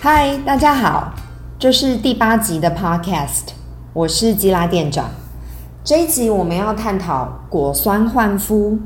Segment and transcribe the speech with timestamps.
[0.00, 1.12] 嗨，大家好，
[1.58, 3.48] 这是第八集的 Podcast，
[3.92, 5.10] 我是基拉店长。
[5.82, 8.78] 这一集我们要探讨果酸焕肤。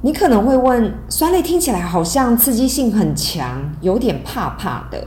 [0.00, 5.06] 你可能会问，酸类听起来好像刺激性很强，有点怕怕的。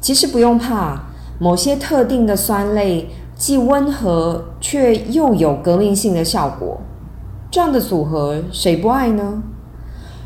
[0.00, 1.02] 其实不用怕，
[1.38, 6.80] 某些特定的酸类既温和却又有革命性的效果，
[7.48, 9.40] 这样的组合谁不爱呢？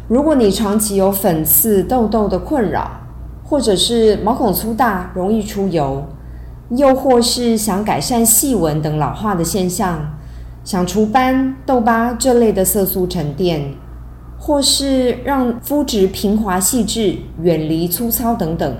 [0.08, 3.01] 如果你长期有粉刺、痘痘的困扰，
[3.52, 6.02] 或者是毛孔粗大、容易出油，
[6.70, 10.14] 又或是想改善细纹等老化的现象，
[10.64, 13.74] 想除斑、痘疤这类的色素沉淀，
[14.38, 18.74] 或是让肤质平滑细致、远离粗糙等等，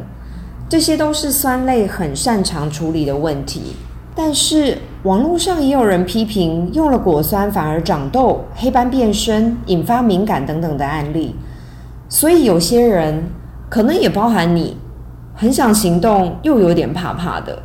[0.71, 3.77] 这些都是酸类很擅长处理的问题。
[4.15, 11.37] 但是网络上也有人批评，用了果酸反而长痘、黑斑变深、引发敏感等等的案例。
[12.09, 13.23] 所以有些人。
[13.73, 14.77] 可能也包含你，
[15.35, 17.59] 很想行动又有点怕怕的。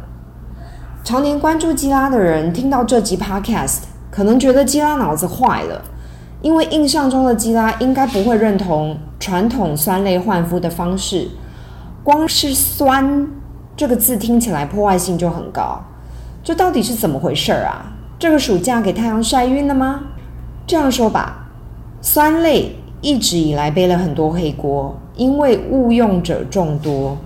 [1.03, 5.81] 常年关注基拉的人听到这集 Podcast，可能觉得基拉脑子坏了，
[6.41, 11.27] 因为印象中的基拉应该不会认同传统酸类焕肤的方式。
[12.05, 13.27] 光是“酸”
[13.75, 15.83] 这个字听起来破坏性就很高，
[16.42, 17.86] 这到底是怎么回事啊？
[18.17, 20.03] 这个暑假给太阳晒晕了吗？
[20.66, 21.49] 这样说吧，
[21.99, 24.97] 酸类一直以来背了很多黑锅。
[25.18, 27.18] 因为误用者众多，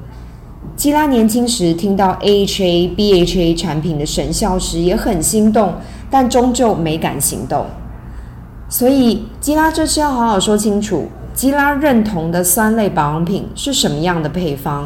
[0.78, 5.74] 基拉年轻时听到 AHA、BHA 产品的神效时也很心动，
[6.10, 7.66] 但终究没敢行动。
[8.70, 14.86] 所以基拉这次要好好说清楚，基拉认同的酸类保养品是什么样的配方？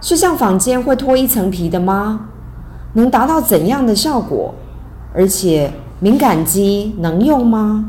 [0.00, 2.28] 是像坊间会脱一层皮的吗？
[2.94, 4.52] 能达到怎样的效果？
[5.14, 7.84] 而且敏感肌能用吗？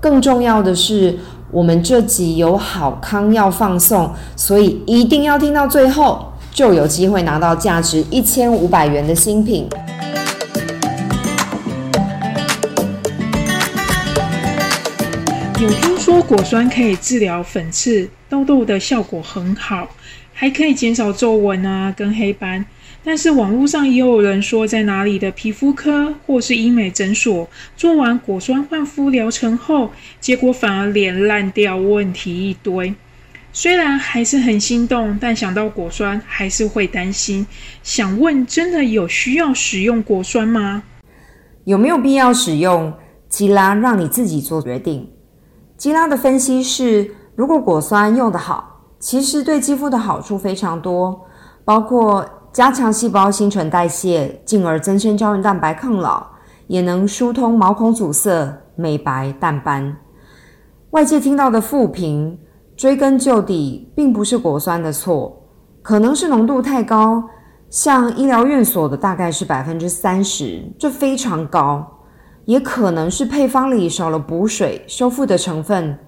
[0.00, 1.18] 更重要的是。
[1.52, 9.68] 我们这集有好康要放送，所以一定要听到最后，就有机会拿到价值一千五百元的新品。
[15.60, 19.86] 有听说果酸可以治疗粉刺、痘痘的效果很好，
[20.32, 22.64] 还可以减少皱纹啊跟黑斑。
[23.04, 29.90] 但是网络上也有人说，在哪里的皮肤科或是医美诊所做完果酸焕肤疗程后，
[30.20, 32.94] 结果反而脸烂掉，问题一堆。
[33.52, 37.44] 虽然还是很心动，但想到果酸还是会担心。
[37.82, 40.84] 想问，真的有需要使用果酸吗？
[41.64, 42.94] 有没有必要使用？
[43.28, 45.10] 基拉让你自己做决定。
[45.76, 51.26] 基拉的分析是，如果果酸用得好，其实对肌肤的好处非常多，
[51.64, 52.24] 包括。
[52.52, 56.26] 加强细胞新陈代谢，进而增生胶原蛋白抗老，
[56.66, 59.96] 也能疏通毛孔阻塞、美白淡斑。
[60.90, 62.38] 外界听到的负评，
[62.76, 65.34] 追根究底，并不是果酸的错，
[65.80, 67.24] 可能是浓度太高，
[67.70, 72.02] 像医疗院所的大概是百分之三十，这非常高，
[72.44, 75.98] 也可能是配方里少了补水修复的成分。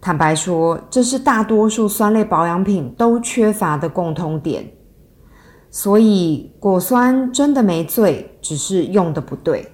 [0.00, 4.66] 坦白说，这是大多数酸类保养品都缺乏的共通点。
[5.76, 9.72] 所以果酸真的没罪，只是用的不对。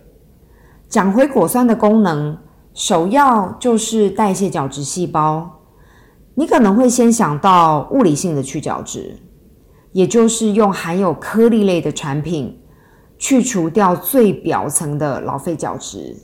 [0.89, 2.39] 讲回果酸的功能，
[2.73, 5.61] 首要就是代谢角质细胞。
[6.37, 9.15] 你可能会先想到物理性的去角质，
[9.93, 12.59] 也就是用含有颗粒类的产品
[13.19, 16.17] 去除掉最表层的老废角质。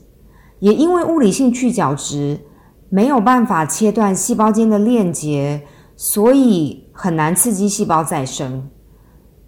[0.59, 2.41] 也因为物理性去角质
[2.89, 5.67] 没有办法切断细胞间的链接，
[5.97, 8.71] 所以很难刺激细胞再生。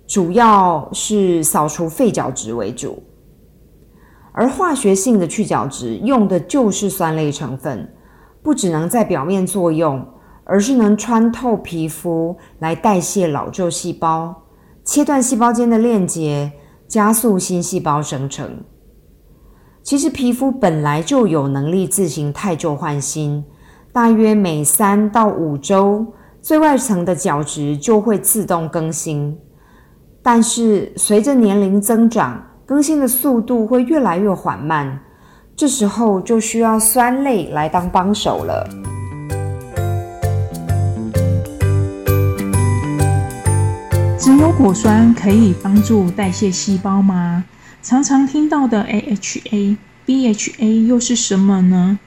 [0.09, 3.03] 主要是扫除废角质为主，
[4.33, 7.93] 而化学性的去角质用的就是酸类成分，
[8.43, 10.03] 不只能在表面作用，
[10.45, 14.35] 而是能穿透皮肤来代谢老旧细胞，
[14.83, 16.53] 切断细胞间的链接，
[16.87, 18.65] 加速新细胞生成。
[19.83, 23.45] 其实皮肤本来就有能力自行汰旧换新，
[23.93, 26.07] 大约每三到五周，
[26.41, 29.39] 最外层的角质就会自动更新。
[30.31, 35.01] 但是随着年龄增长，更新的速度会越来越缓慢，
[35.57, 38.69] 这时候就需要酸类来当帮手了。
[44.19, 47.43] 只有果酸可以帮助代谢细胞吗？
[47.81, 51.99] 常常听到的 AHA、BHA 又是什么呢？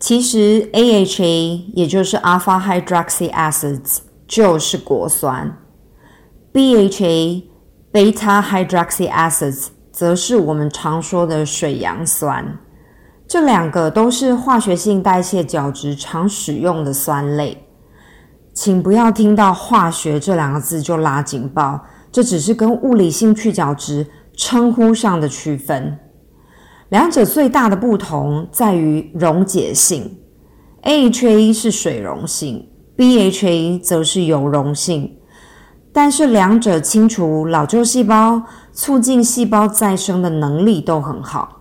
[0.00, 5.56] 其实 AHA 也就是 Alpha Hydroxy Acids 就是果酸
[6.52, 7.44] ，BHA
[7.92, 12.56] Beta hydroxy acids 则是我们常说的水杨酸，
[13.26, 17.66] 这两个都是化学性代谢角质常使用的酸类。
[18.54, 24.06] 请不要听到化学这两个字就拉警报，这只是跟物理性去角质
[24.36, 25.98] 称呼上的区分。
[26.90, 30.16] 两者最大的不同在于溶解性
[30.84, 35.16] ，AHA 是水溶性，BHA 则是油溶性。
[35.92, 38.42] 但是两者清除老旧细胞、
[38.72, 41.56] 促进细胞再生的能力都很好。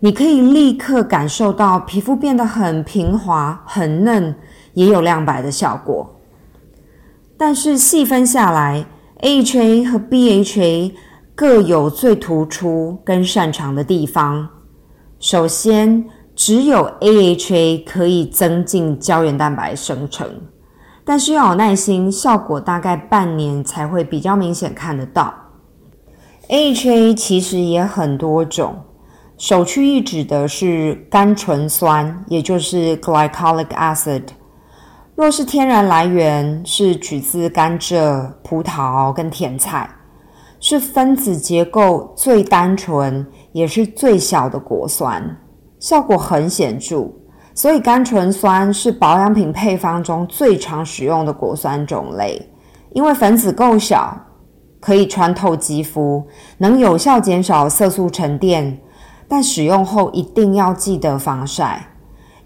[0.00, 4.34] 你可以立刻感受到皮肤变得很平滑、很嫩，
[4.74, 6.08] 也有亮白的效果。
[7.36, 8.84] 但是细分下来
[9.20, 10.92] ，AHA 和 BHA
[11.34, 14.48] 各有最突出跟擅长的地方。
[15.18, 20.28] 首先，只有 AHA 可以增进胶原蛋白生成，
[21.04, 25.34] 但是要有耐心，效果大概半年才会比较明显看得到。
[26.48, 28.76] AHA 其实也很多种。
[29.38, 34.22] 首屈一指的是甘醇酸，也就是 glycolic acid。
[35.16, 39.90] 若是天然来源，是取自甘蔗、葡萄跟甜菜，
[40.60, 45.36] 是分子结构最单纯也是最小的果酸，
[45.80, 47.10] 效果很显著。
[47.54, 52.50] 所以甘醇酸是保养品配方中最常使用的果酸种类，
[52.92, 54.16] 因为分子够小，
[54.80, 56.26] 可以穿透肌肤，
[56.58, 58.78] 能有效减少色素沉淀。
[59.28, 61.88] 但使用后一定要记得防晒。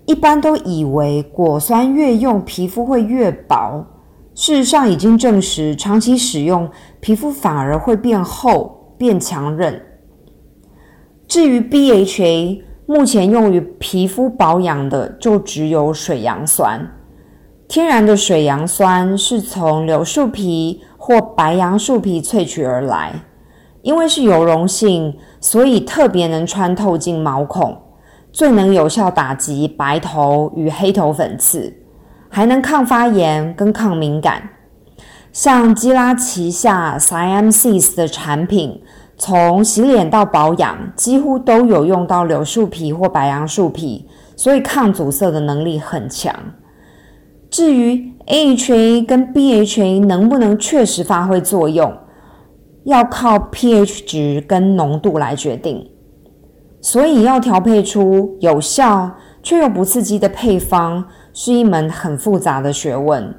[0.04, 3.84] 一般都以为果酸越用皮肤会越薄，
[4.36, 6.70] 事实上已经证实，长期使用
[7.00, 9.82] 皮肤反而会变厚、变强韧。
[11.26, 16.88] 至于 BHA，目前用于皮肤保养的就只有水杨酸。
[17.68, 23.12] 天然的水杨酸是从柳树皮或白杨树皮萃取而来。
[23.82, 27.76] 因为是油溶性，所以特别能穿透进毛孔，
[28.32, 31.72] 最能有效打击白头与黑头粉刺，
[32.28, 34.50] 还能抗发炎跟抗敏感。
[35.32, 38.82] 像基拉旗下 Siamsys 的产品，
[39.18, 46.34] 从洗脸到保养，几乎都有用到柳树皮或白杨树皮，所以抗阻塞的能力很强。
[47.48, 51.92] 至于 AHA 跟 BHA 能不能确实发挥作用？
[52.84, 55.90] 要靠 pH 值跟浓度来决定，
[56.80, 59.10] 所以要调配出有效
[59.42, 63.34] 却又不刺激的配方，是一门很复杂的学问。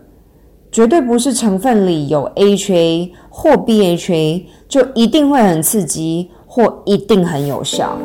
[0.78, 7.98] 绝对不是成分里有 HA 或 BHA 就一定会很刺激或一定很有效。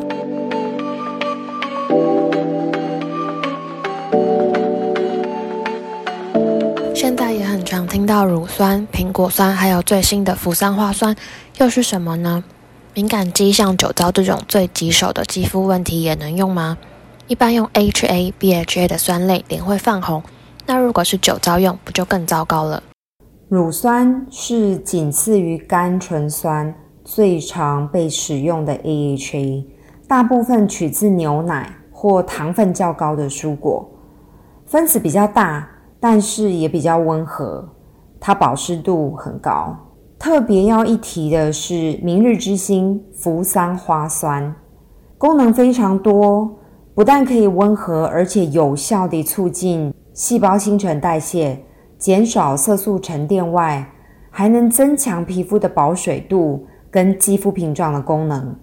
[6.94, 11.14] 现在也很常听到乳酸、苹果酸，还有最新的扶桑花酸，
[11.58, 12.42] 又是什么呢？
[12.94, 16.78] 敏感肌像酒糟这种最棘手的肌肤问题也能用吗？
[17.26, 20.22] 一般用 HA、BHA 的酸类，脸会泛红。
[20.66, 22.82] 那如果是酒糟用，不就更糟糕了？
[23.48, 26.74] 乳酸是仅次于甘醇酸
[27.04, 29.66] 最常被使用的 AHA，
[30.08, 33.88] 大部分取自牛奶或糖分较高的蔬果，
[34.66, 35.68] 分子比较大。
[36.04, 37.64] 但是也比较温和，
[38.18, 39.72] 它保湿度很高。
[40.18, 44.52] 特别要一提的是，明日之星扶桑花酸，
[45.16, 46.58] 功能非常多，
[46.92, 51.64] 不但可以温和，而且有效地促进细胞新陈代谢，
[51.98, 53.92] 减少色素沉淀外，
[54.30, 58.54] 还能增强皮肤的保水度跟肌肤屏障的功能。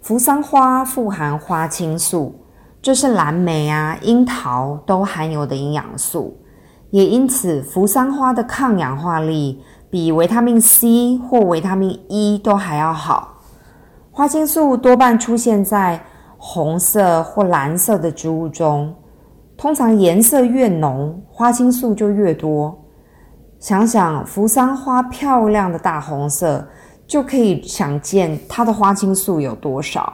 [0.00, 2.34] 扶桑花富含花青素，
[2.80, 6.38] 这是蓝莓啊、樱桃都含有的营养素。
[6.88, 13.42] 也因此，扶桑花的抗氧化力比维他命 C 或维他命 E 都还要好。
[14.10, 16.00] 花青素多半出现在
[16.38, 18.94] 红色或蓝色的植物中，
[19.60, 22.82] 通常颜色越浓，花青素就越多。
[23.58, 26.66] 想想扶桑花漂亮的大红色，
[27.06, 30.10] 就可以想见它的花青素有多少。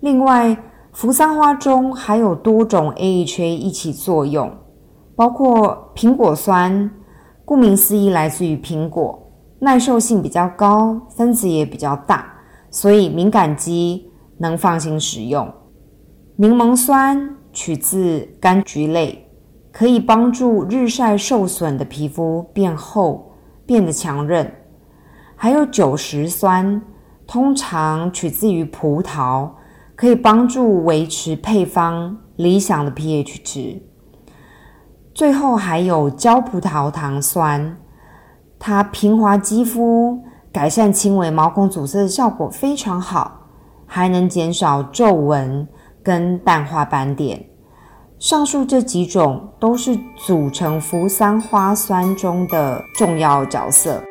[0.00, 0.56] 另外，
[0.90, 4.50] 扶桑花中还有多种 AHA 一起作用。
[5.14, 6.90] 包括苹果酸，
[7.44, 9.22] 顾名思义，来自于苹果，
[9.58, 12.32] 耐受性比较高，分子也比较大，
[12.70, 15.46] 所以敏感肌能放心使用。
[16.36, 19.28] 柠檬酸取自柑橘类，
[19.72, 23.32] 可以帮助日晒受损的皮肤变厚，
[23.66, 24.52] 变得强韧。
[25.36, 26.82] 还有酒石酸，
[27.26, 29.50] 通常取自于葡萄，
[29.96, 33.82] 可以帮助维持配方理想的 pH 值。
[35.14, 37.76] 最后还有焦葡萄糖酸，
[38.58, 43.48] 它平滑肌肤、改善轻微毛孔阻塞的效果非常好，
[43.86, 45.66] 还能减少皱纹
[46.02, 47.44] 跟淡化斑点。
[48.18, 54.02] 上述这几种都是组成扶桑花酸中的重要角色。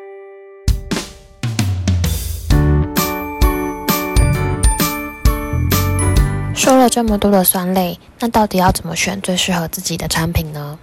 [6.52, 10.78] 说了这么多的酸类，那到底要怎么选最适合自己的产品呢？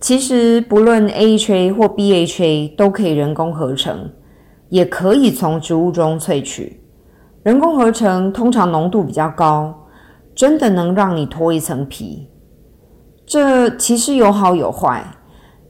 [0.00, 4.10] 其实不论 AHA 或 BHA 都可以人工合成，
[4.68, 6.80] 也可以从植物中萃取。
[7.42, 9.87] 人工合成通常浓度比较高，
[10.38, 12.28] 真的能让你脱一层皮。
[13.26, 15.04] 这其实有好有坏。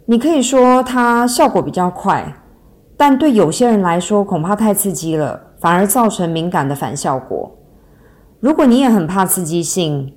[0.04, 2.34] 你可以说它效果比较快，
[2.94, 7.50] 但对有些人来说恐怕太刺激了，反而造成敏感的反效果。
[8.40, 10.12] 如果你也很怕刺激性，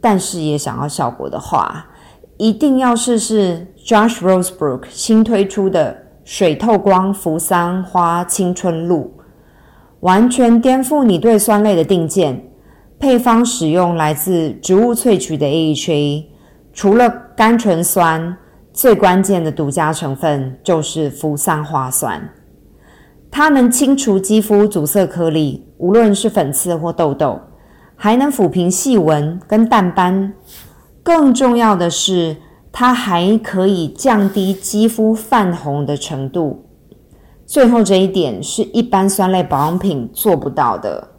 [0.00, 1.86] 但是也想要效果的话，
[2.38, 9.12] 一定要试试 Josh Rosebrook 新推出的水透光扶桑花青春露，
[10.00, 12.49] 完全颠覆你对酸类的定见。
[13.00, 16.26] 配方使用来自植物萃取的 AHA，
[16.74, 18.36] 除了甘醇酸，
[18.74, 22.28] 最关键的独家成分就是扶桑花酸。
[23.30, 27.40] 它能清除肌肤阻塞颗粒，无论是粉刺或痘痘，
[27.96, 30.34] 还能抚平细纹跟淡斑。
[31.02, 32.36] 更重要的是，
[32.70, 36.66] 它还可以降低肌肤泛红的程度。
[37.46, 41.09] 最后这一点是一般酸类保养品做不到的。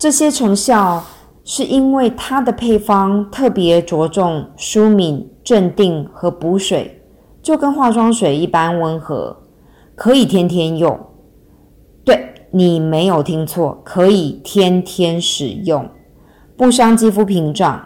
[0.00, 1.04] 这些成效
[1.44, 7.02] 是因为它的配方特别着重舒敏、镇定和补水，
[7.42, 9.36] 就跟化妆水一般温和，
[9.94, 10.98] 可以天天用。
[12.02, 15.86] 对，你没有听错，可以天天使用，
[16.56, 17.84] 不伤肌肤屏障。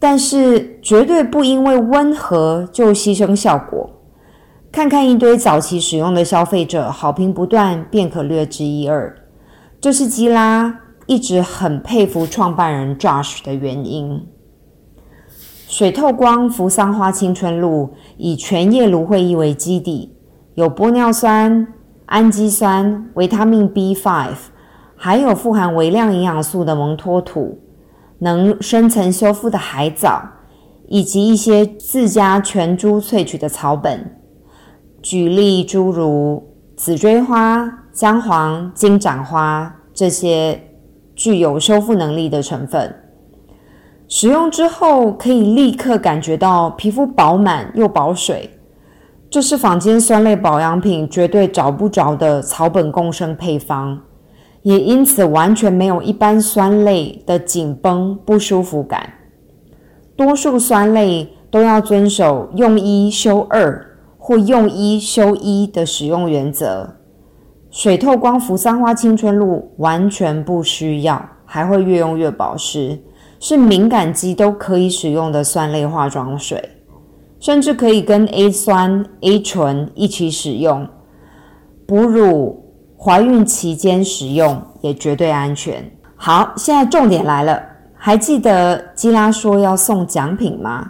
[0.00, 3.88] 但是绝对不因为温和就牺牲效果。
[4.72, 9.16] 看看一堆早期使用的消费者，好评不断，便可略知一二。
[9.80, 14.26] 这是基拉一直很佩服创办人 Josh 的原因。
[15.66, 20.14] 水透光扶桑花青春露以全叶芦荟液为基底，
[20.54, 21.66] 有玻尿酸、
[22.06, 24.34] 氨基酸、维他命 B5，
[24.96, 27.60] 还有富含微量营养素的蒙脱土。
[28.18, 30.22] 能深层修复的海藻，
[30.88, 34.20] 以及一些自家全株萃取的草本，
[35.00, 40.60] 举例诸如紫锥花、姜黄、金盏花这些
[41.14, 42.94] 具有修复能力的成分。
[44.08, 48.50] 使用之后可以立刻感觉到皮肤饱满又保水，
[49.28, 54.00] 这是坊间酸类保养品绝对找不着的草本共生配方。
[54.62, 59.14] 也因此完全没有一般酸类的紧绷不舒服感。
[60.14, 66.99] 多数酸类都要遵守用一修二或用一修一的使用原则。
[67.70, 72.98] 水透光扶桑花青春露完全不需要，还会越用越保湿，
[73.38, 76.62] 是敏感肌都可以使用的酸类化妆水，
[77.38, 80.88] 甚至可以跟 A 酸、A 醇一起使用。
[81.86, 82.66] 哺乳。
[83.02, 85.90] 怀孕期间使用也绝对安全。
[86.16, 87.58] 好，现在重点来了，
[87.94, 90.86] 还记得基拉说要送奖品吗？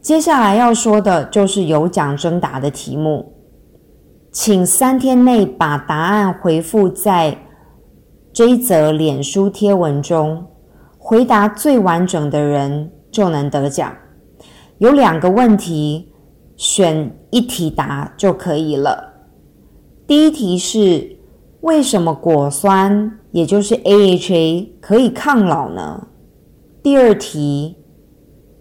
[0.00, 3.33] 接下来要说的就是有奖征答的题目，
[4.34, 7.38] 请三天内把答案回复在
[8.32, 10.46] 这一则脸书贴文中，
[10.98, 13.94] 回答最完整的人就能得奖。
[14.78, 16.12] 有两个问题，
[16.56, 19.14] 选一题答就可以了。
[20.06, 21.14] 第一题是。
[21.60, 26.08] 为什么果酸，也就是 AHA 可以抗老呢？
[26.82, 27.76] 第二题，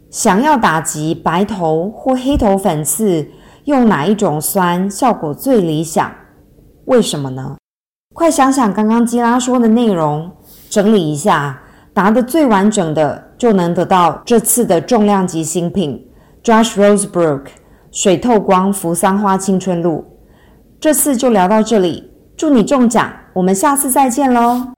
[0.09, 3.27] 想要打击白头或黑头粉刺，
[3.65, 6.11] 用哪一种酸效果最理想？
[6.85, 7.55] 为什么呢？
[8.13, 10.31] 快想想刚刚基拉说的内容，
[10.69, 11.61] 整理一下，
[11.93, 16.05] 答得最完整的就能得到这次的重量级新品
[16.43, 17.45] Josh Rosebrook
[17.91, 20.05] 水透光扶桑花青春露。
[20.79, 22.11] 这次就聊到这里。
[22.35, 24.73] 祝你中奖，我们下次再见喽。